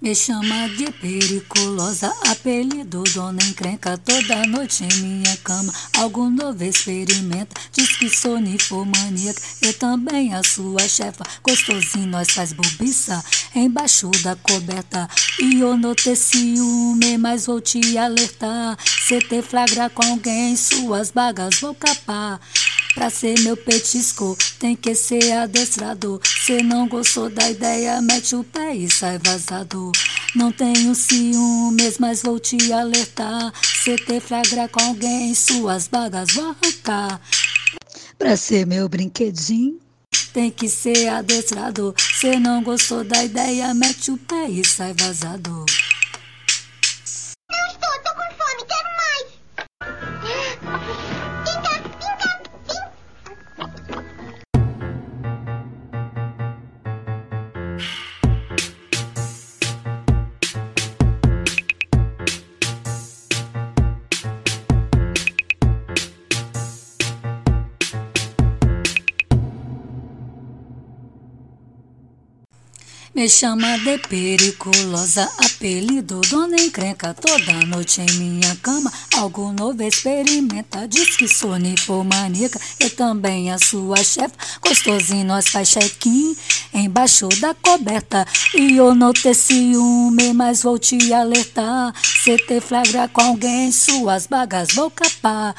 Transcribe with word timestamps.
Me 0.00 0.14
chama 0.14 0.68
de 0.76 0.90
periculosa, 0.92 2.12
apelido 2.28 3.02
dona 3.14 3.42
encrenca 3.44 3.96
toda 3.96 4.46
noite 4.46 4.84
em 4.84 4.96
minha 5.00 5.36
cama. 5.38 5.72
Algum 5.96 6.28
novo 6.28 6.62
experimenta, 6.62 7.58
diz 7.72 7.96
que 7.96 8.10
sou 8.10 8.38
ninfomaníaca. 8.38 9.40
Eu 9.62 9.72
também 9.74 10.34
a 10.34 10.42
sua 10.42 10.86
chefa, 10.88 11.24
gostosinho 11.42 12.06
nós 12.06 12.30
faz 12.30 12.52
bobiça 12.52 13.24
embaixo 13.54 14.10
da 14.22 14.36
coberta. 14.36 15.08
E 15.40 15.60
eu 15.60 15.76
notei 15.76 16.16
ciúme, 16.16 17.16
mas 17.16 17.46
vou 17.46 17.60
te 17.60 17.96
alertar. 17.96 18.76
Se 19.06 19.18
te 19.20 19.40
flagra 19.42 19.88
com 19.88 20.04
alguém, 20.04 20.56
suas 20.56 21.10
bagas 21.10 21.60
vou 21.60 21.74
capar. 21.74 22.40
Pra 22.94 23.10
ser 23.10 23.40
meu 23.40 23.56
petisco, 23.56 24.36
tem 24.58 24.76
que 24.76 24.94
ser 24.94 25.32
adestrador. 25.32 26.20
Se 26.24 26.62
não 26.62 26.86
gostou 26.86 27.28
da 27.28 27.50
ideia, 27.50 28.00
mete 28.00 28.36
o 28.36 28.44
pé 28.44 28.74
e 28.74 28.88
sai 28.88 29.18
vazado. 29.18 29.90
Não 30.36 30.52
tenho 30.52 30.94
ciúmes, 30.94 31.98
mas 31.98 32.22
vou 32.22 32.38
te 32.38 32.72
alertar. 32.72 33.52
Se 33.62 33.96
te 33.96 34.20
flagra 34.20 34.68
com 34.68 34.80
alguém, 34.80 35.34
suas 35.34 35.88
bagas 35.88 36.32
vou 36.34 36.50
arrancar. 36.50 37.20
Pra 38.16 38.36
ser 38.36 38.64
meu 38.64 38.88
brinquedinho, 38.88 39.80
tem 40.32 40.50
que 40.50 40.68
ser 40.68 41.08
adestrador. 41.08 41.94
Se 41.98 42.38
não 42.38 42.62
gostou 42.62 43.02
da 43.02 43.24
ideia, 43.24 43.74
mete 43.74 44.12
o 44.12 44.16
pé 44.16 44.48
e 44.48 44.64
sai 44.64 44.94
vazado. 44.94 45.64
Me 73.14 73.28
chama 73.28 73.78
de 73.78 73.96
periculosa, 73.98 75.30
apelido 75.38 76.20
dona 76.22 76.56
encrenca 76.60 77.14
toda 77.14 77.64
noite 77.64 78.00
em 78.00 78.12
minha 78.14 78.56
cama. 78.56 78.92
Algo 79.16 79.52
novo 79.52 79.80
experimenta, 79.84 80.88
diz 80.88 81.16
que 81.16 81.28
sou 81.28 81.56
ninfomaníaca. 81.56 82.58
Eu 82.80 82.90
também 82.90 83.52
a 83.52 83.58
sua 83.58 83.98
chefe, 84.02 84.34
gostosinho 84.60 85.24
nós 85.26 85.46
faz 85.46 85.68
check-in 85.68 86.36
embaixo 86.74 87.28
da 87.40 87.54
coberta. 87.54 88.26
E 88.52 88.78
eu 88.78 88.96
não 88.96 89.12
ter 89.12 89.34
ciúme, 89.34 90.32
mas 90.32 90.64
vou 90.64 90.76
te 90.76 91.12
alertar. 91.12 91.94
Se 92.02 92.36
te 92.36 92.60
flagra 92.60 93.06
com 93.06 93.20
alguém, 93.20 93.70
suas 93.70 94.26
bagas 94.26 94.74
vou 94.74 94.90
capar. 94.90 95.54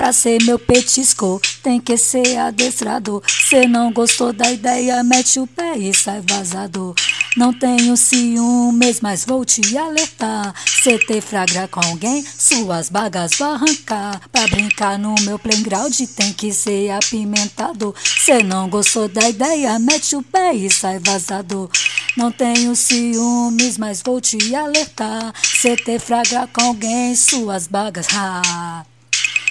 Pra 0.00 0.14
ser 0.14 0.42
meu 0.44 0.58
petisco, 0.58 1.38
tem 1.62 1.78
que 1.78 1.94
ser 1.98 2.38
adestrado. 2.38 3.22
Se 3.28 3.66
não 3.66 3.92
gostou 3.92 4.32
da 4.32 4.50
ideia, 4.50 5.04
mete 5.04 5.38
o 5.38 5.46
pé 5.46 5.76
e 5.76 5.92
sai 5.92 6.22
vazado. 6.26 6.94
Não 7.36 7.52
tenho 7.52 7.94
ciúmes, 7.98 9.02
mas 9.02 9.26
vou 9.26 9.44
te 9.44 9.76
alertar. 9.76 10.54
Se 10.82 10.98
te 11.00 11.20
flagra 11.20 11.68
com 11.68 11.80
alguém, 11.84 12.24
suas 12.24 12.88
bagas 12.88 13.32
vão 13.38 13.52
arrancar. 13.52 14.22
Pra 14.32 14.48
brincar 14.48 14.98
no 14.98 15.14
meu 15.20 15.38
playground 15.38 15.94
tem 16.16 16.32
que 16.32 16.50
ser 16.50 16.92
apimentado. 16.92 17.94
Se 18.24 18.42
não 18.42 18.70
gostou 18.70 19.06
da 19.06 19.28
ideia, 19.28 19.78
mete 19.78 20.16
o 20.16 20.22
pé 20.22 20.54
e 20.54 20.70
sai 20.70 20.98
vazado. 20.98 21.70
Não 22.16 22.32
tenho 22.32 22.74
ciúmes, 22.74 23.76
mas 23.76 24.00
vou 24.02 24.18
te 24.18 24.54
alertar. 24.54 25.34
Se 25.44 25.76
te 25.76 25.98
flagra 25.98 26.48
com 26.50 26.68
alguém, 26.68 27.14
suas 27.14 27.66
bagas. 27.66 28.06
Ha. 28.14 28.86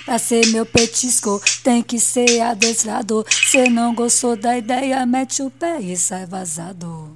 Pra 0.10 0.18
ser 0.18 0.48
meu 0.48 0.66
petisco, 0.66 1.40
tem 1.64 1.84
que 1.84 2.00
ser 2.00 2.42
adestrado. 2.42 3.24
Cê 3.30 3.70
não 3.70 3.94
gostou 3.94 4.36
da 4.36 4.58
ideia, 4.58 5.06
mete 5.06 5.44
o 5.44 5.52
pé 5.52 5.80
e 5.80 5.96
sai 5.96 6.26
vazado. 6.26 7.16